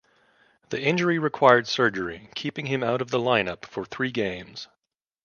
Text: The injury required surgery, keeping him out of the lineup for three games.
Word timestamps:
The 0.69 0.81
injury 0.81 1.19
required 1.19 1.67
surgery, 1.67 2.31
keeping 2.33 2.65
him 2.65 2.81
out 2.83 3.03
of 3.03 3.11
the 3.11 3.19
lineup 3.19 3.65
for 3.67 3.85
three 3.85 4.09
games. 4.09 4.67